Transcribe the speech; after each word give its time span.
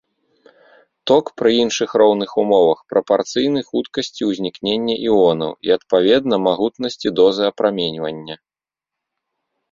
Ток 1.09 1.25
пры 1.39 1.49
іншых 1.63 1.89
роўных 2.01 2.31
умовах 2.43 2.79
прапарцыйны 2.93 3.61
хуткасці 3.67 4.21
ўзнікнення 4.29 4.95
іонаў 5.09 5.51
і, 5.67 5.73
адпаведна, 5.77 6.35
магутнасці 6.47 7.07
дозы 7.21 7.43
апраменьвання. 7.51 8.35